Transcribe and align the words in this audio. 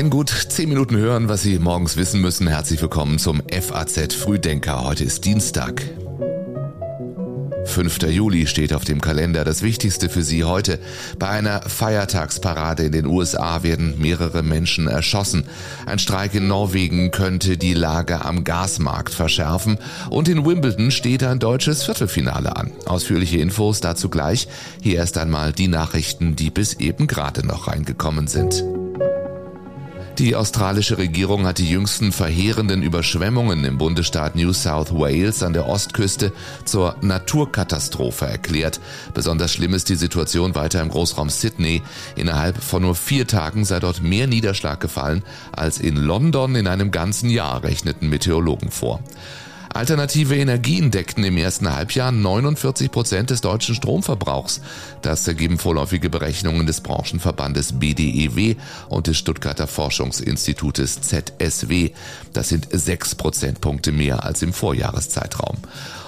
In 0.00 0.08
gut 0.08 0.30
10 0.30 0.66
Minuten 0.66 0.96
hören, 0.96 1.28
was 1.28 1.42
Sie 1.42 1.58
morgens 1.58 1.98
wissen 1.98 2.22
müssen. 2.22 2.46
Herzlich 2.46 2.80
willkommen 2.80 3.18
zum 3.18 3.42
FAZ 3.50 4.14
Frühdenker. 4.14 4.82
Heute 4.82 5.04
ist 5.04 5.26
Dienstag. 5.26 5.82
5. 7.66 8.04
Juli 8.04 8.46
steht 8.46 8.72
auf 8.72 8.84
dem 8.84 9.02
Kalender. 9.02 9.44
Das 9.44 9.60
Wichtigste 9.60 10.08
für 10.08 10.22
Sie 10.22 10.44
heute. 10.44 10.78
Bei 11.18 11.28
einer 11.28 11.60
Feiertagsparade 11.60 12.84
in 12.84 12.92
den 12.92 13.04
USA 13.04 13.62
werden 13.62 13.96
mehrere 13.98 14.42
Menschen 14.42 14.88
erschossen. 14.88 15.44
Ein 15.84 15.98
Streik 15.98 16.34
in 16.34 16.48
Norwegen 16.48 17.10
könnte 17.10 17.58
die 17.58 17.74
Lage 17.74 18.24
am 18.24 18.42
Gasmarkt 18.42 19.12
verschärfen. 19.12 19.76
Und 20.08 20.30
in 20.30 20.46
Wimbledon 20.46 20.92
steht 20.92 21.22
ein 21.24 21.40
deutsches 21.40 21.84
Viertelfinale 21.84 22.56
an. 22.56 22.72
Ausführliche 22.86 23.36
Infos 23.36 23.82
dazu 23.82 24.08
gleich. 24.08 24.48
Hier 24.80 24.96
erst 24.96 25.18
einmal 25.18 25.52
die 25.52 25.68
Nachrichten, 25.68 26.36
die 26.36 26.48
bis 26.48 26.72
eben 26.72 27.06
gerade 27.06 27.46
noch 27.46 27.68
reingekommen 27.68 28.28
sind. 28.28 28.64
Die 30.20 30.36
australische 30.36 30.98
Regierung 30.98 31.46
hat 31.46 31.56
die 31.56 31.70
jüngsten 31.70 32.12
verheerenden 32.12 32.82
Überschwemmungen 32.82 33.64
im 33.64 33.78
Bundesstaat 33.78 34.36
New 34.36 34.52
South 34.52 34.92
Wales 34.92 35.42
an 35.42 35.54
der 35.54 35.66
Ostküste 35.66 36.30
zur 36.66 36.94
Naturkatastrophe 37.00 38.26
erklärt. 38.26 38.80
Besonders 39.14 39.50
schlimm 39.50 39.72
ist 39.72 39.88
die 39.88 39.94
Situation 39.94 40.54
weiter 40.54 40.82
im 40.82 40.90
Großraum 40.90 41.30
Sydney. 41.30 41.80
Innerhalb 42.16 42.62
von 42.62 42.82
nur 42.82 42.96
vier 42.96 43.26
Tagen 43.26 43.64
sei 43.64 43.80
dort 43.80 44.02
mehr 44.02 44.26
Niederschlag 44.26 44.78
gefallen 44.78 45.22
als 45.52 45.78
in 45.78 45.96
London 45.96 46.54
in 46.54 46.66
einem 46.66 46.90
ganzen 46.90 47.30
Jahr, 47.30 47.64
rechneten 47.64 48.10
Meteorologen 48.10 48.70
vor. 48.70 49.00
Alternative 49.72 50.34
Energien 50.34 50.90
deckten 50.90 51.22
im 51.22 51.36
ersten 51.36 51.72
Halbjahr 51.72 52.10
49 52.10 52.90
Prozent 52.90 53.30
des 53.30 53.40
deutschen 53.40 53.76
Stromverbrauchs. 53.76 54.60
Das 55.00 55.28
ergeben 55.28 55.58
vorläufige 55.58 56.10
Berechnungen 56.10 56.66
des 56.66 56.80
Branchenverbandes 56.80 57.78
BDEW 57.78 58.56
und 58.88 59.06
des 59.06 59.16
Stuttgarter 59.16 59.68
Forschungsinstitutes 59.68 61.02
ZSW. 61.02 61.92
Das 62.32 62.48
sind 62.48 62.66
sechs 62.72 63.14
Prozentpunkte 63.14 63.92
mehr 63.92 64.24
als 64.24 64.42
im 64.42 64.52
Vorjahreszeitraum. 64.52 65.58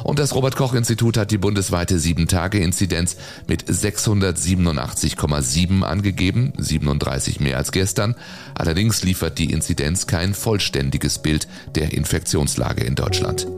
Und 0.02 0.18
das 0.18 0.34
Robert 0.34 0.56
Koch 0.56 0.74
Institut 0.74 1.16
hat 1.16 1.30
die 1.30 1.38
bundesweite 1.38 1.98
7-Tage-Inzidenz 1.98 3.16
mit 3.46 3.70
687,7 3.70 5.82
angegeben, 5.82 6.52
37 6.58 7.38
mehr 7.38 7.58
als 7.58 7.70
gestern. 7.70 8.16
Allerdings 8.54 9.04
liefert 9.04 9.38
die 9.38 9.52
Inzidenz 9.52 10.08
kein 10.08 10.34
vollständiges 10.34 11.20
Bild 11.20 11.46
der 11.76 11.92
Infektionslage 11.92 12.82
in 12.82 12.96
Deutschland. 12.96 13.51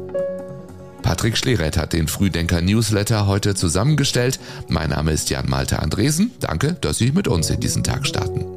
Patrick 1.04 1.36
Schleret 1.36 1.76
hat 1.76 1.92
den 1.92 2.08
Frühdenker 2.08 2.62
Newsletter 2.62 3.26
heute 3.26 3.54
zusammengestellt. 3.54 4.40
Mein 4.68 4.88
Name 4.88 5.12
ist 5.12 5.28
Jan 5.28 5.48
Malte 5.50 5.80
Andresen. 5.80 6.32
Danke, 6.40 6.78
dass 6.80 6.96
Sie 6.96 7.12
mit 7.12 7.28
uns 7.28 7.50
in 7.50 7.60
diesen 7.60 7.84
Tag 7.84 8.06
starten. 8.06 8.53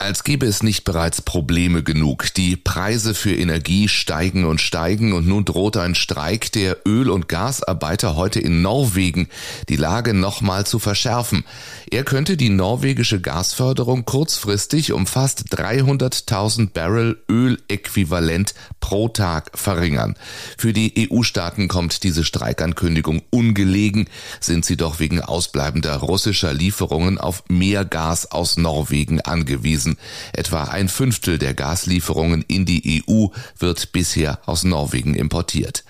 Als 0.00 0.24
gäbe 0.24 0.46
es 0.46 0.62
nicht 0.62 0.84
bereits 0.84 1.20
Probleme 1.20 1.82
genug. 1.82 2.32
Die 2.32 2.56
Preise 2.56 3.12
für 3.12 3.36
Energie 3.36 3.86
steigen 3.86 4.46
und 4.46 4.58
steigen 4.58 5.12
und 5.12 5.28
nun 5.28 5.44
droht 5.44 5.76
ein 5.76 5.94
Streik 5.94 6.50
der 6.52 6.78
Öl- 6.88 7.10
und 7.10 7.28
Gasarbeiter 7.28 8.16
heute 8.16 8.40
in 8.40 8.62
Norwegen, 8.62 9.28
die 9.68 9.76
Lage 9.76 10.14
nochmal 10.14 10.64
zu 10.64 10.78
verschärfen. 10.78 11.44
Er 11.90 12.04
könnte 12.04 12.38
die 12.38 12.48
norwegische 12.48 13.20
Gasförderung 13.20 14.06
kurzfristig 14.06 14.92
um 14.94 15.06
fast 15.06 15.54
300.000 15.54 16.70
Barrel 16.70 17.18
Öläquivalent 17.28 18.54
pro 18.90 19.06
Tag 19.06 19.52
verringern. 19.54 20.16
Für 20.58 20.72
die 20.72 21.08
EU-Staaten 21.12 21.68
kommt 21.68 22.02
diese 22.02 22.24
Streikankündigung 22.24 23.22
ungelegen, 23.30 24.08
sind 24.40 24.64
sie 24.64 24.76
doch 24.76 24.98
wegen 24.98 25.20
ausbleibender 25.20 25.94
russischer 25.98 26.52
Lieferungen 26.52 27.16
auf 27.16 27.44
mehr 27.46 27.84
Gas 27.84 28.32
aus 28.32 28.56
Norwegen 28.56 29.20
angewiesen. 29.20 29.96
Etwa 30.32 30.64
ein 30.64 30.88
Fünftel 30.88 31.38
der 31.38 31.54
Gaslieferungen 31.54 32.44
in 32.48 32.64
die 32.64 33.04
EU 33.08 33.28
wird 33.56 33.92
bisher 33.92 34.40
aus 34.46 34.64
Norwegen 34.64 35.14
importiert. 35.14 35.84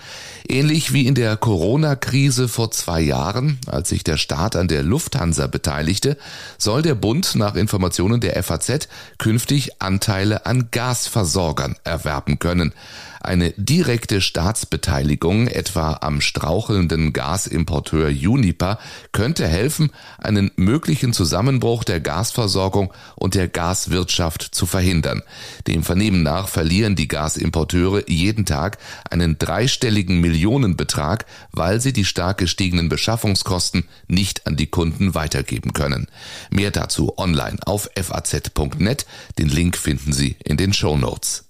Ähnlich 0.47 0.93
wie 0.93 1.07
in 1.07 1.15
der 1.15 1.37
Corona-Krise 1.37 2.49
vor 2.49 2.71
zwei 2.71 3.01
Jahren, 3.01 3.59
als 3.67 3.89
sich 3.89 4.05
der 4.05 4.17
Staat 4.17 4.57
an 4.57 4.69
der 4.69 4.83
Lufthansa 4.83 5.47
beteiligte, 5.47 6.19
soll 6.59 6.83
der 6.83 6.97
Bund 6.97 7.35
nach 7.37 7.55
Informationen 7.55 8.21
der 8.21 8.43
FAZ 8.43 8.89
künftig 9.17 9.81
Anteile 9.81 10.47
an 10.47 10.69
Gasversorgern 10.71 11.77
erwerben 11.85 12.39
können. 12.41 12.75
Eine 13.21 13.53
direkte 13.57 14.23
Staatsbeteiligung, 14.23 15.47
etwa 15.47 15.99
am 16.01 16.23
strauchelnden 16.23 17.13
Gasimporteur 17.13 18.09
Uniper, 18.09 18.79
könnte 19.13 19.47
helfen, 19.47 19.91
einen 20.19 20.51
möglichen 20.57 21.13
Zusammenbruch 21.13 21.85
der 21.85 22.01
Gasversorgung 22.01 22.93
und 23.17 23.35
der 23.35 23.49
Gaswirtschaft 23.49 24.43
zu 24.43 24.65
verhindern. 24.65 25.23
Dem 25.67 25.83
Vernehmen 25.83 26.23
nach 26.23 26.49
verlieren 26.49 26.97
die 26.97 27.09
Gasimporteure 27.09 28.09
jeden 28.09 28.47
Tag 28.47 28.79
einen 29.11 29.39
dreistelligen 29.39 30.21
Millionenbetrag, 30.21 31.27
weil 31.53 31.81
sie 31.81 31.93
die 31.93 32.07
stark 32.07 32.39
gestiegenen 32.39 32.89
Beschaffungskosten 32.89 33.85
nicht 34.09 34.47
an 34.47 34.57
die 34.57 34.69
Kunden 34.69 35.15
weitergeben 35.15 35.75
können. 35.75 36.07
Mehr 36.51 36.71
dazu 36.71 37.19
online 37.19 37.59
auf 37.67 37.91
faz.net. 37.95 39.07
Den 39.39 39.49
Link 39.49 39.77
finden 39.77 40.13
Sie 40.13 40.37
in 40.43 40.57
den 40.57 40.73
Show 40.73 40.97
Notes. 40.97 41.50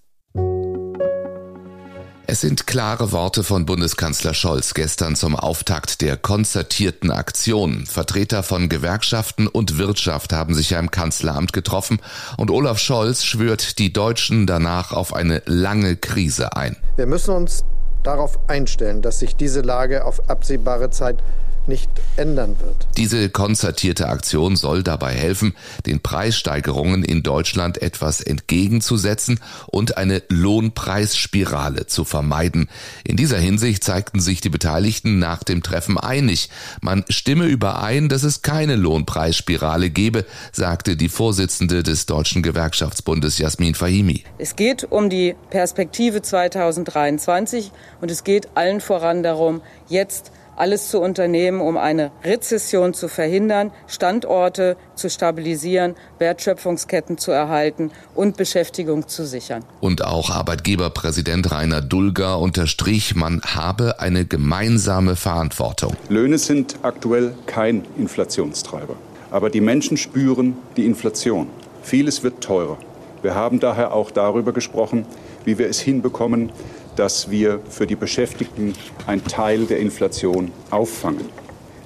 Es 2.33 2.43
sind 2.43 2.69
klare 2.69 3.11
Worte 3.11 3.43
von 3.43 3.67
Bundeskanzler 3.67 4.35
Scholz 4.35 4.75
gestern 4.75 5.17
zum 5.17 5.35
Auftakt 5.35 6.01
der 6.01 6.17
konzertierten 6.17 7.11
Aktion. 7.11 7.87
Vertreter 7.87 8.45
von 8.45 8.69
Gewerkschaften 8.69 9.49
und 9.49 9.79
Wirtschaft 9.79 10.33
haben 10.33 10.55
sich 10.55 10.71
ja 10.71 10.79
im 10.79 10.93
Kanzleramt 10.93 11.53
getroffen 11.53 11.99
und 12.37 12.53
Olaf 12.53 12.79
Scholz 12.79 13.25
schwört 13.25 13.81
die 13.81 13.93
Deutschen 13.93 14.47
danach 14.47 14.93
auf 14.93 15.13
eine 15.13 15.43
lange 15.47 15.97
Krise 15.97 16.55
ein. 16.55 16.77
Wir 16.95 17.07
müssen 17.07 17.35
uns 17.35 17.65
darauf 18.05 18.39
einstellen, 18.47 19.03
dass 19.03 19.19
sich 19.19 19.35
diese 19.35 19.63
Lage 19.63 20.05
auf 20.05 20.31
absehbare 20.31 20.91
Zeit 20.91 21.25
nicht 21.71 21.89
ändern 22.19 22.57
wird. 22.61 22.89
Diese 22.99 23.31
konzertierte 23.31 24.09
Aktion 24.09 24.57
soll 24.57 24.83
dabei 24.83 25.15
helfen, 25.15 25.55
den 25.87 26.01
Preissteigerungen 26.01 27.03
in 27.03 27.23
Deutschland 27.23 27.81
etwas 27.81 28.21
entgegenzusetzen 28.21 29.41
und 29.69 29.97
eine 29.97 30.23
Lohnpreisspirale 30.29 31.87
zu 31.87 32.05
vermeiden. 32.05 32.69
In 33.05 33.17
dieser 33.17 33.39
Hinsicht 33.39 33.83
zeigten 33.85 34.21
sich 34.21 34.43
die 34.43 34.51
Beteiligten 34.51 35.19
nach 35.19 35.45
dem 35.45 35.63
Treffen 35.63 35.97
einig. 35.97 36.51
Man 36.83 37.05
stimme 37.09 37.47
überein, 37.47 38.09
dass 38.09 38.25
es 38.25 38.43
keine 38.43 38.77
Lohnpreisspirale 38.77 39.89
gebe, 39.89 40.27
sagte 40.53 40.97
die 40.97 41.09
Vorsitzende 41.09 41.83
des 41.83 42.05
Deutschen 42.05 42.43
Gewerkschaftsbundes 42.43 43.39
Jasmin 43.39 43.75
Fahimi. 43.75 44.25
Es 44.39 44.57
geht 44.57 44.85
um 44.91 45.09
die 45.09 45.37
Perspektive 45.51 46.21
2023 46.21 47.71
und 48.01 48.11
es 48.11 48.25
geht 48.25 48.49
allen 48.57 48.81
voran 48.81 49.23
darum, 49.23 49.63
jetzt 49.89 50.33
alles 50.61 50.89
zu 50.89 51.01
unternehmen, 51.01 51.61
um 51.61 51.77
eine 51.77 52.13
Rezession 52.23 52.95
zu 52.95 53.09
verhindern, 53.09 53.73
Standorte 53.87 54.77
zu 54.95 55.09
stabilisieren, 55.09 55.95
Wertschöpfungsketten 56.19 57.19
zu 57.19 57.33
erhalten 57.33 57.91
und 58.15 58.37
Beschäftigung 58.37 59.09
zu 59.09 59.25
sichern. 59.25 59.65
Und 59.81 60.05
auch 60.05 60.31
Arbeitgeberpräsident 60.31 61.51
Rainer 61.51 61.81
Dulger 61.81 62.39
unterstrich, 62.39 63.15
man 63.17 63.41
habe 63.43 64.01
eine 64.01 64.27
gemeinsame 64.27 65.17
Verantwortung. 65.17 65.97
Löhne 66.09 66.39
sind 66.39 66.77
aktuell 66.83 67.33
kein 67.47 67.85
Inflationstreiber. 67.97 68.97
Aber 69.31 69.49
die 69.49 69.61
Menschen 69.61 69.97
spüren 69.97 70.57
die 70.77 70.85
Inflation. 70.85 71.49
Vieles 71.83 72.23
wird 72.23 72.43
teurer. 72.43 72.79
Wir 73.23 73.35
haben 73.35 73.61
daher 73.61 73.93
auch 73.93 74.11
darüber 74.11 74.53
gesprochen, 74.53 75.07
wie 75.45 75.59
wir 75.59 75.69
es 75.69 75.81
hinbekommen, 75.81 76.53
dass 76.97 77.31
wir 77.31 77.61
für 77.69 77.87
die 77.87 77.97
Beschäftigten 77.97 78.75
einen 79.07 79.25
Teil 79.25 79.65
der 79.65 79.79
Inflation 79.79 80.53
auffangen. 80.71 81.27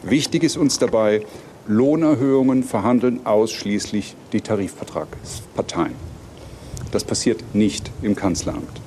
Wichtig 0.02 0.42
ist 0.42 0.56
uns 0.56 0.78
dabei, 0.78 1.22
Lohnerhöhungen 1.66 2.62
verhandeln 2.62 3.24
ausschließlich 3.24 4.16
die 4.32 4.42
Tarifvertragsparteien. 4.42 5.94
Das 6.90 7.04
passiert 7.04 7.42
nicht 7.54 7.90
im 8.02 8.14
Kanzleramt. 8.14 8.80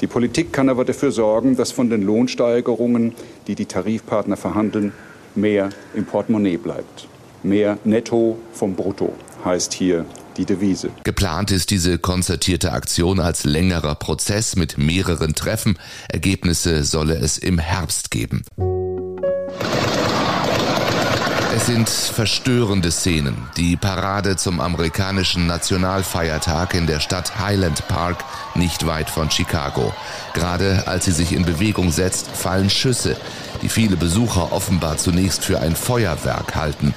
Die 0.00 0.06
Politik 0.06 0.52
kann 0.52 0.68
aber 0.68 0.84
dafür 0.84 1.12
sorgen, 1.12 1.56
dass 1.56 1.72
von 1.72 1.90
den 1.90 2.02
Lohnsteigerungen, 2.02 3.14
die 3.46 3.54
die 3.54 3.66
Tarifpartner 3.66 4.36
verhandeln, 4.36 4.92
mehr 5.34 5.70
im 5.94 6.04
Portemonnaie 6.04 6.56
bleibt. 6.56 7.08
Mehr 7.42 7.78
Netto 7.84 8.38
vom 8.52 8.74
Brutto 8.74 9.12
heißt 9.44 9.72
hier 9.74 10.04
die 10.36 10.44
Devise. 10.44 10.90
Geplant 11.04 11.50
ist 11.50 11.70
diese 11.70 11.98
konzertierte 11.98 12.72
Aktion 12.72 13.20
als 13.20 13.44
längerer 13.44 13.94
Prozess 13.94 14.56
mit 14.56 14.78
mehreren 14.78 15.34
Treffen. 15.34 15.78
Ergebnisse 16.08 16.84
solle 16.84 17.16
es 17.16 17.38
im 17.38 17.58
Herbst 17.58 18.10
geben. 18.10 18.44
Es 21.56 21.66
sind 21.66 21.88
verstörende 21.88 22.90
Szenen. 22.90 23.36
Die 23.56 23.76
Parade 23.76 24.34
zum 24.34 24.58
amerikanischen 24.58 25.46
Nationalfeiertag 25.46 26.74
in 26.74 26.88
der 26.88 26.98
Stadt 26.98 27.38
Highland 27.38 27.86
Park, 27.86 28.24
nicht 28.56 28.86
weit 28.86 29.08
von 29.08 29.30
Chicago. 29.30 29.94
Gerade 30.34 30.88
als 30.88 31.04
sie 31.04 31.12
sich 31.12 31.32
in 31.32 31.44
Bewegung 31.44 31.92
setzt, 31.92 32.26
fallen 32.26 32.70
Schüsse, 32.70 33.16
die 33.62 33.68
viele 33.68 33.96
Besucher 33.96 34.52
offenbar 34.52 34.96
zunächst 34.96 35.44
für 35.44 35.60
ein 35.60 35.76
Feuerwerk 35.76 36.56
halten. 36.56 36.92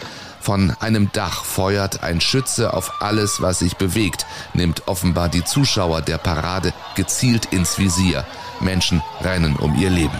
Von 0.47 0.73
einem 0.79 1.11
Dach 1.11 1.43
feuert 1.43 2.03
ein 2.03 2.21
Schütze 2.21 2.73
auf 2.73 3.01
alles, 3.01 3.41
was 3.41 3.59
sich 3.59 3.75
bewegt, 3.75 4.25
nimmt 4.53 4.87
offenbar 4.87 5.27
die 5.27 5.43
Zuschauer 5.43 6.01
der 6.01 6.17
Parade 6.17 6.71
gezielt 6.95 7.47
ins 7.47 7.77
Visier. 7.77 8.23
Menschen 8.61 9.03
rennen 9.19 9.57
um 9.57 9.75
ihr 9.77 9.89
Leben. 9.89 10.17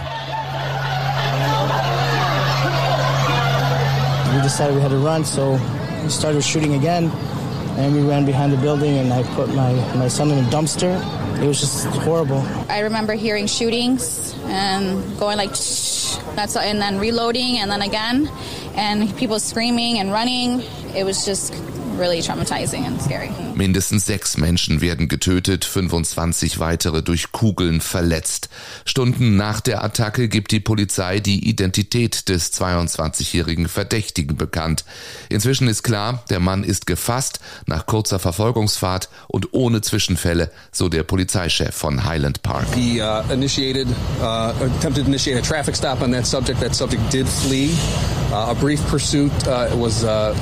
We 4.34 4.42
decided 4.42 4.76
we 4.76 4.82
had 4.82 4.90
to 4.90 5.02
run, 5.02 5.24
so 5.24 5.58
we 6.04 6.10
started 6.10 6.44
shooting 6.44 6.74
again. 6.74 7.10
And 7.78 7.94
we 7.94 8.02
ran 8.02 8.26
behind 8.26 8.52
the 8.52 8.58
building, 8.58 8.98
and 8.98 9.10
I 9.10 9.22
put 9.34 9.48
my, 9.54 9.72
my 9.96 10.10
son 10.10 10.30
in 10.30 10.44
a 10.44 10.48
dumpster. 10.50 11.00
It 11.40 11.46
was 11.46 11.60
just 11.60 11.86
horrible. 12.04 12.44
I 12.68 12.80
remember 12.80 13.14
hearing 13.14 13.46
shootings 13.46 14.34
and 14.48 15.18
going 15.18 15.38
like, 15.38 15.54
that's 16.36 16.54
and 16.56 16.82
then 16.82 16.98
reloading, 16.98 17.60
and 17.60 17.70
then 17.70 17.80
again, 17.80 18.28
and 18.78 19.14
people 19.16 19.40
screaming 19.40 19.98
and 19.98 20.12
running. 20.12 20.62
It 20.94 21.04
was 21.04 21.24
just 21.26 21.52
really 21.96 22.20
traumatizing 22.20 22.86
and 22.86 23.02
scary. 23.02 23.28
Mindestens 23.58 24.06
sechs 24.06 24.36
Menschen 24.36 24.80
werden 24.80 25.08
getötet, 25.08 25.64
25 25.64 26.60
weitere 26.60 27.02
durch 27.02 27.32
Kugeln 27.32 27.80
verletzt. 27.80 28.50
Stunden 28.84 29.36
nach 29.36 29.60
der 29.60 29.82
Attacke 29.82 30.28
gibt 30.28 30.52
die 30.52 30.60
Polizei 30.60 31.18
die 31.18 31.48
Identität 31.48 32.28
des 32.28 32.52
22-jährigen 32.52 33.66
Verdächtigen 33.66 34.36
bekannt. 34.36 34.84
Inzwischen 35.28 35.66
ist 35.66 35.82
klar, 35.82 36.22
der 36.30 36.38
Mann 36.38 36.62
ist 36.62 36.86
gefasst 36.86 37.40
nach 37.66 37.86
kurzer 37.86 38.20
Verfolgungsfahrt 38.20 39.08
und 39.26 39.52
ohne 39.52 39.80
Zwischenfälle, 39.80 40.52
so 40.70 40.88
der 40.88 41.02
Polizeichef 41.02 41.74
von 41.74 42.04
Highland 42.04 42.42
Park. 42.44 42.72
He 42.76 43.02
uh, 43.02 43.24
initiated, 43.32 43.88
uh, 44.20 44.52
attempted 44.78 45.02
to 45.02 45.10
initiate 45.10 45.36
a 45.36 45.42
traffic 45.42 45.74
stop 45.74 46.00
on 46.00 46.12
that 46.12 46.26
subject. 46.26 46.60
That 46.60 46.76
subject 46.76 47.10
did 47.10 47.26
flee. 47.26 47.72
Uh, 48.30 48.52
a 48.52 48.54
brief 48.54 48.80
pursuit 48.88 49.32
uh, 49.48 49.74
was 49.74 50.04
uh, 50.04 50.32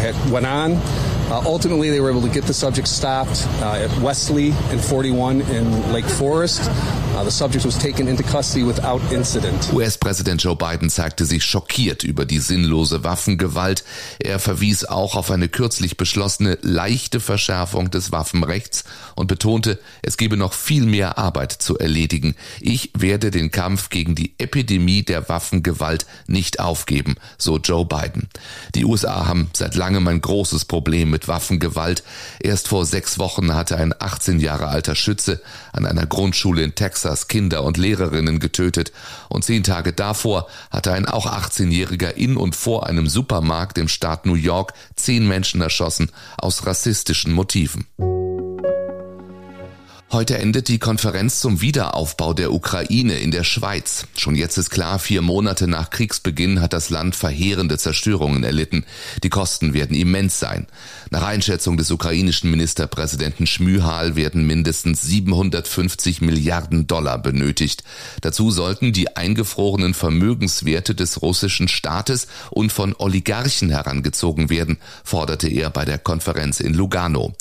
had, 0.00 0.14
went 0.30 0.46
on. 0.46 0.80
Uh, 1.30 1.40
ultimately, 1.46 1.90
they 1.90 2.00
were 2.00 2.10
able 2.10 2.22
to 2.22 2.28
get 2.28 2.44
the 2.44 2.52
subject 2.52 2.88
stopped 2.88 3.46
uh, 3.62 3.74
at 3.74 3.90
Wesley 4.02 4.50
and 4.70 4.80
41 4.80 5.42
in 5.42 5.92
Lake 5.92 6.04
Forest. 6.04 6.68
Uh, 7.14 7.22
the 7.22 7.30
subject 7.30 7.64
was 7.64 7.78
taken 7.78 8.08
into 8.08 8.24
custody 8.24 8.64
without 8.64 9.00
incident. 9.12 9.72
US-Präsident 9.72 10.42
Joe 10.42 10.56
Biden 10.56 10.90
zeigte 10.90 11.24
sich 11.24 11.44
schockiert 11.44 12.02
über 12.02 12.24
die 12.24 12.38
sinnlose 12.38 13.04
Waffengewalt. 13.04 13.84
Er 14.18 14.38
verwies 14.38 14.84
auch 14.84 15.14
auf 15.14 15.30
eine 15.30 15.48
kürzlich 15.48 15.96
beschlossene 15.96 16.58
leichte 16.62 17.20
Verschärfung 17.20 17.90
des 17.90 18.10
Waffenrechts 18.10 18.84
und 19.14 19.26
betonte, 19.26 19.78
es 20.02 20.16
gebe 20.16 20.36
noch 20.36 20.52
viel 20.52 20.86
mehr 20.86 21.18
Arbeit 21.18 21.52
zu 21.52 21.78
erledigen. 21.78 22.34
Ich 22.60 22.90
werde 22.96 23.30
den 23.30 23.50
Kampf 23.50 23.90
gegen 23.90 24.14
die 24.14 24.34
Epidemie 24.38 25.02
der 25.02 25.28
Waffengewalt 25.28 26.06
nicht 26.26 26.58
aufgeben, 26.58 27.16
so 27.38 27.58
Joe 27.58 27.84
Biden. 27.84 28.28
Die 28.74 28.84
USA 28.84 29.26
haben 29.26 29.50
seit 29.52 29.74
langem 29.74 30.08
ein 30.08 30.20
großes 30.20 30.64
Problem 30.64 31.10
mit 31.10 31.19
mit 31.20 31.28
Waffengewalt. 31.28 32.02
Erst 32.40 32.68
vor 32.68 32.86
sechs 32.86 33.18
Wochen 33.18 33.54
hatte 33.54 33.76
ein 33.76 33.94
18 33.98 34.40
Jahre 34.40 34.68
alter 34.68 34.94
Schütze 34.94 35.42
an 35.72 35.84
einer 35.84 36.06
Grundschule 36.06 36.62
in 36.62 36.74
Texas 36.74 37.28
Kinder 37.28 37.62
und 37.62 37.76
Lehrerinnen 37.76 38.40
getötet 38.40 38.92
und 39.28 39.44
zehn 39.44 39.62
Tage 39.62 39.92
davor 39.92 40.46
hatte 40.70 40.92
ein 40.92 41.06
auch 41.06 41.26
18-Jähriger 41.26 42.14
in 42.14 42.38
und 42.38 42.56
vor 42.56 42.86
einem 42.86 43.06
Supermarkt 43.06 43.76
im 43.76 43.88
Staat 43.88 44.24
New 44.24 44.34
York 44.34 44.72
zehn 44.96 45.28
Menschen 45.28 45.60
erschossen 45.60 46.10
aus 46.38 46.64
rassistischen 46.66 47.32
Motiven. 47.32 47.86
Heute 50.12 50.38
endet 50.38 50.66
die 50.66 50.80
Konferenz 50.80 51.38
zum 51.38 51.60
Wiederaufbau 51.60 52.34
der 52.34 52.52
Ukraine 52.52 53.20
in 53.20 53.30
der 53.30 53.44
Schweiz. 53.44 54.08
Schon 54.16 54.34
jetzt 54.34 54.58
ist 54.58 54.70
klar, 54.70 54.98
vier 54.98 55.22
Monate 55.22 55.68
nach 55.68 55.90
Kriegsbeginn 55.90 56.60
hat 56.60 56.72
das 56.72 56.90
Land 56.90 57.14
verheerende 57.14 57.78
Zerstörungen 57.78 58.42
erlitten. 58.42 58.84
Die 59.22 59.28
Kosten 59.28 59.72
werden 59.72 59.94
immens 59.94 60.40
sein. 60.40 60.66
Nach 61.10 61.22
Einschätzung 61.22 61.76
des 61.76 61.92
ukrainischen 61.92 62.50
Ministerpräsidenten 62.50 63.46
Schmühal 63.46 64.16
werden 64.16 64.44
mindestens 64.48 65.02
750 65.02 66.22
Milliarden 66.22 66.88
Dollar 66.88 67.22
benötigt. 67.22 67.84
Dazu 68.20 68.50
sollten 68.50 68.92
die 68.92 69.16
eingefrorenen 69.16 69.94
Vermögenswerte 69.94 70.96
des 70.96 71.22
russischen 71.22 71.68
Staates 71.68 72.26
und 72.50 72.72
von 72.72 72.96
Oligarchen 72.98 73.70
herangezogen 73.70 74.50
werden, 74.50 74.78
forderte 75.04 75.46
er 75.46 75.70
bei 75.70 75.84
der 75.84 75.98
Konferenz 75.98 76.58
in 76.58 76.74
Lugano. 76.74 77.32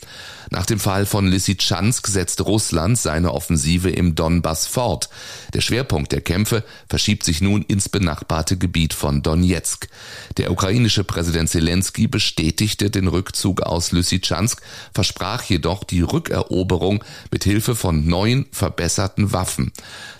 Nach 0.51 0.65
dem 0.65 0.79
Fall 0.79 1.05
von 1.05 1.27
Lysychansk 1.27 2.07
setzt 2.07 2.41
Russland 2.41 2.58
seine 2.59 3.33
Offensive 3.33 3.89
im 3.89 4.15
Donbass 4.15 4.67
fort. 4.67 5.09
Der 5.53 5.61
Schwerpunkt 5.61 6.11
der 6.11 6.21
Kämpfe 6.21 6.63
verschiebt 6.87 7.23
sich 7.23 7.41
nun 7.41 7.63
ins 7.63 7.89
benachbarte 7.89 8.57
Gebiet 8.57 8.93
von 8.93 9.23
Donetsk. 9.23 9.87
Der 10.37 10.51
ukrainische 10.51 11.03
Präsident 11.03 11.49
Zelensky 11.49 12.07
bestätigte 12.07 12.89
den 12.89 13.07
Rückzug 13.07 13.61
aus 13.61 13.91
Lysychansk, 13.91 14.61
versprach 14.93 15.43
jedoch 15.43 15.83
die 15.83 16.01
Rückeroberung 16.01 17.03
mit 17.31 17.43
Hilfe 17.43 17.75
von 17.75 18.05
neuen 18.05 18.45
verbesserten 18.51 19.33
Waffen. 19.33 19.71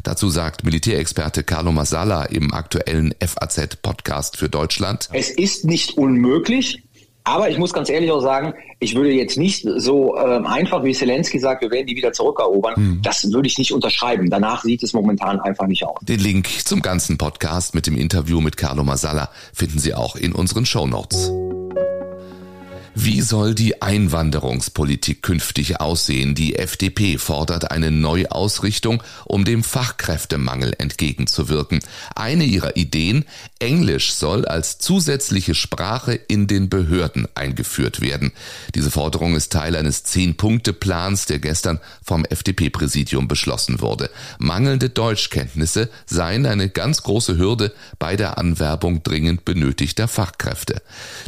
Dazu 0.04 0.30
sagt 0.30 0.64
Militärexperte 0.64 1.44
Carlo 1.44 1.72
Masala 1.72 2.26
im 2.26 2.54
aktuellen 2.54 3.14
FAZ-Podcast 3.20 4.38
für 4.38 4.50
Deutschland. 4.50 5.10
Es 5.14 5.30
ist 5.30 5.66
nicht 5.66 5.98
unmöglich, 5.98 6.84
aber 7.30 7.50
ich 7.50 7.58
muss 7.58 7.74
ganz 7.74 7.90
ehrlich 7.90 8.12
auch 8.12 8.22
sagen, 8.22 8.54
ich 8.80 8.96
würde 8.96 9.12
jetzt 9.12 9.38
nicht 9.38 9.68
so 9.78 10.18
ähm, 10.18 10.46
einfach 10.46 10.84
wie 10.84 10.94
Zelensky 10.94 11.40
sagt, 11.40 11.62
wir 11.62 11.72
werden 11.72 11.88
die 11.88 11.96
wieder 11.96 12.12
zurückerobern. 12.12 12.76
Hm. 12.76 13.00
Das 13.04 13.32
würde 13.32 13.48
ich 13.48 13.58
nicht 13.58 13.72
unterschreiben. 13.72 14.30
Danach 14.30 14.64
sieht 14.64 14.84
es 14.84 14.94
momentan 14.94 15.40
einfach 15.40 15.68
nicht 15.68 15.86
aus. 15.86 16.00
Den 16.02 16.20
Link 16.20 16.48
zum 16.66 16.82
ganzen 16.82 17.18
Podcast 17.18 17.76
mit 17.76 17.88
dem 17.88 17.96
Interview 17.96 18.42
mit 18.42 18.58
Carlo 18.58 18.84
Masala 18.84 19.30
finden 19.54 19.80
Sie 19.80 19.94
auch 19.94 20.16
in 20.16 20.34
unseren 20.34 20.66
Show 20.66 20.88
Notes. 20.88 21.32
Wie 23.02 23.22
soll 23.22 23.56
die 23.56 23.82
Einwanderungspolitik 23.82 25.24
künftig 25.24 25.80
aussehen? 25.80 26.36
Die 26.36 26.58
FDP 26.58 27.18
fordert 27.18 27.72
eine 27.72 27.92
Neuausrichtung, 27.92 29.02
um 29.24 29.46
dem 29.46 29.64
Fachkräftemangel 29.64 30.74
entgegenzuwirken. 30.78 31.80
Eine 32.14 32.44
ihrer 32.44 32.76
Ideen, 32.76 33.24
Englisch 33.60 34.12
soll 34.12 34.44
als 34.44 34.80
zusätzliche 34.80 35.56
Sprache 35.56 36.14
in 36.14 36.48
den 36.48 36.68
Behörden 36.68 37.26
eingeführt 37.36 38.02
werden. 38.02 38.34
Diese 38.76 38.92
Forderung 38.92 39.34
ist 39.38 39.54
Teil 39.54 39.78
eines 39.78 40.04
Zehn-Punkte-Plans, 40.04 41.26
der 41.26 41.40
gestern 41.40 41.80
vom 42.04 42.26
FDP-Präsidium 42.26 43.30
beschlossen 43.30 43.80
wurde. 43.80 44.10
Mangelnde 44.40 44.90
Deutschkenntnisse 44.90 45.90
seien 46.06 46.46
eine 46.46 46.68
ganz 46.68 47.02
große 47.04 47.38
Hürde 47.38 47.72
bei 47.98 48.18
der 48.18 48.38
Anwerbung 48.38 49.04
dringend 49.04 49.46
benötigter 49.46 50.10
Fachkräfte. 50.10 50.82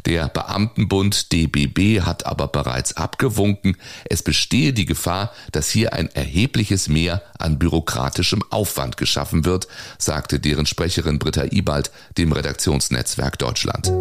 Der 0.06 0.27
Beamtenbund 0.27 1.31
DB 1.31 1.60
BB 1.68 2.01
hat 2.01 2.25
aber 2.25 2.47
bereits 2.47 2.97
abgewunken, 2.97 3.77
es 4.06 4.23
bestehe 4.23 4.73
die 4.73 4.85
Gefahr, 4.85 5.31
dass 5.51 5.69
hier 5.69 5.94
ein 5.94 6.09
erhebliches 6.13 6.87
Mehr 6.87 7.21
an 7.37 7.59
bürokratischem 7.59 8.44
Aufwand 8.49 8.97
geschaffen 8.97 9.45
wird, 9.45 9.68
sagte 9.97 10.39
deren 10.39 10.65
Sprecherin 10.65 11.19
Britta 11.19 11.45
Ibald 11.51 11.91
dem 12.18 12.31
Redaktionsnetzwerk 12.31 13.37
Deutschland. 13.37 13.91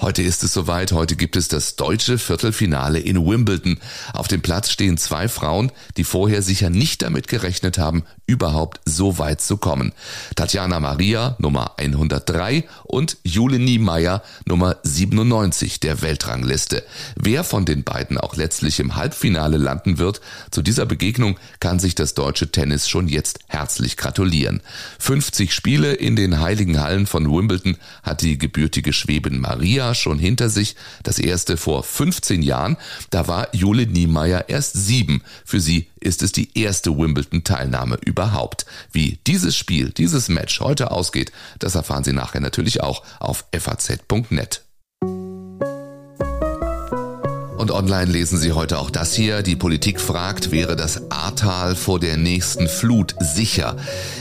Heute 0.00 0.22
ist 0.22 0.44
es 0.44 0.52
soweit, 0.52 0.92
heute 0.92 1.16
gibt 1.16 1.34
es 1.34 1.48
das 1.48 1.74
deutsche 1.74 2.18
Viertelfinale 2.18 3.00
in 3.00 3.26
Wimbledon. 3.26 3.80
Auf 4.12 4.28
dem 4.28 4.42
Platz 4.42 4.70
stehen 4.70 4.96
zwei 4.96 5.26
Frauen, 5.26 5.72
die 5.96 6.04
vorher 6.04 6.40
sicher 6.40 6.70
nicht 6.70 7.02
damit 7.02 7.26
gerechnet 7.26 7.78
haben, 7.78 8.04
überhaupt 8.24 8.80
so 8.84 9.18
weit 9.18 9.40
zu 9.40 9.56
kommen. 9.56 9.92
Tatjana 10.36 10.78
Maria, 10.78 11.34
Nummer 11.40 11.72
103 11.78 12.62
und 12.84 13.16
Jule 13.24 13.58
Niemeyer, 13.58 14.22
Nummer 14.46 14.76
97 14.84 15.80
der 15.80 16.00
Weltrangliste. 16.00 16.84
Wer 17.16 17.42
von 17.42 17.64
den 17.64 17.82
beiden 17.82 18.18
auch 18.18 18.36
letztlich 18.36 18.78
im 18.78 18.94
Halbfinale 18.94 19.56
landen 19.56 19.98
wird, 19.98 20.20
zu 20.52 20.62
dieser 20.62 20.86
Begegnung 20.86 21.40
kann 21.58 21.80
sich 21.80 21.96
das 21.96 22.14
deutsche 22.14 22.52
Tennis 22.52 22.88
schon 22.88 23.08
jetzt 23.08 23.40
herzlich 23.48 23.96
gratulieren. 23.96 24.62
50 25.00 25.52
Spiele 25.52 25.92
in 25.92 26.14
den 26.14 26.38
heiligen 26.38 26.80
Hallen 26.80 27.08
von 27.08 27.28
Wimbledon 27.28 27.76
hat 28.04 28.22
die 28.22 28.38
gebürtige 28.38 28.92
Schweben 28.92 29.40
Maria 29.40 29.87
Jahr 29.88 29.94
schon 29.94 30.18
hinter 30.18 30.50
sich, 30.50 30.76
das 31.02 31.18
erste 31.18 31.56
vor 31.56 31.82
15 31.82 32.42
Jahren. 32.42 32.76
Da 33.10 33.26
war 33.26 33.54
Jule 33.54 33.86
Niemeyer 33.86 34.48
erst 34.48 34.74
sieben. 34.74 35.22
Für 35.44 35.60
sie 35.60 35.88
ist 36.00 36.22
es 36.22 36.32
die 36.32 36.50
erste 36.58 36.96
Wimbledon-Teilnahme 36.96 37.98
überhaupt. 38.04 38.66
Wie 38.92 39.18
dieses 39.26 39.56
Spiel, 39.56 39.90
dieses 39.90 40.28
Match 40.28 40.60
heute 40.60 40.90
ausgeht, 40.90 41.32
das 41.58 41.74
erfahren 41.74 42.04
Sie 42.04 42.12
nachher 42.12 42.40
natürlich 42.40 42.82
auch 42.82 43.02
auf 43.18 43.44
faz.net. 43.58 44.67
und 47.68 47.74
online 47.74 48.10
lesen 48.10 48.38
Sie 48.38 48.52
heute 48.52 48.78
auch 48.78 48.88
das 48.88 49.12
hier. 49.14 49.42
Die 49.42 49.56
Politik 49.56 50.00
fragt, 50.00 50.52
wäre 50.52 50.74
das 50.74 51.10
Ahrtal 51.10 51.76
vor 51.76 52.00
der 52.00 52.16
nächsten 52.16 52.66
Flut 52.66 53.14
sicher? 53.20 53.76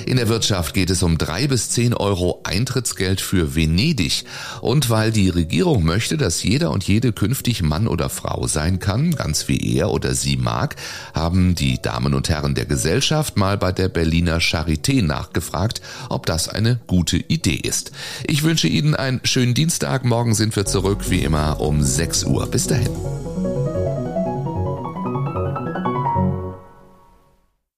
In 0.06 0.18
der 0.18 0.28
Wirtschaft 0.28 0.74
geht 0.74 0.90
es 0.90 1.02
um 1.02 1.18
drei 1.18 1.48
bis 1.48 1.70
zehn 1.70 1.94
Euro 1.94 2.42
Eintrittsgeld 2.44 3.22
für 3.22 3.56
Venedig. 3.56 4.26
Und 4.60 4.90
weil 4.90 5.12
die 5.12 5.30
Regierung 5.30 5.86
möchte, 5.86 6.18
dass 6.18 6.44
jeder 6.44 6.72
und 6.72 6.86
jede 6.86 7.14
künftig 7.14 7.64
Mann 7.64 7.88
oder 7.88 8.10
Frau 8.10 8.48
sein 8.48 8.80
kann, 8.80 9.12
ganz 9.12 9.48
wie 9.48 9.78
er 9.78 9.92
oder 9.92 10.14
sie 10.14 10.36
mag, 10.36 10.76
haben 11.14 11.56
die 11.56 11.82
Damen 11.82 12.14
und 12.14 12.28
Herren 12.28 12.54
der 12.54 12.66
Gesellschaft 12.66 13.38
mal 13.38 13.58
bei 13.58 13.72
der 13.72 13.88
Berliner 13.88 14.40
Charité 14.40 15.02
nachgefragt, 15.02 15.82
ob 16.10 16.26
das 16.26 16.50
eine 16.50 16.80
gute 16.88 17.18
Idee 17.18 17.62
ist. 17.64 17.92
Ich 18.26 18.44
wünsche 18.44 18.68
Ihnen 18.68 18.94
einen 18.94 19.22
schönen 19.24 19.54
Dienstag. 19.54 20.04
Morgen 20.04 20.36
sind 20.36 20.56
wir 20.58 20.66
zurück, 20.66 21.10
wie 21.10 21.22
immer, 21.22 21.62
um 21.62 21.82
6 21.82 22.26
Uhr. 22.26 22.48
Bis 22.48 22.68
dahin. 22.68 22.90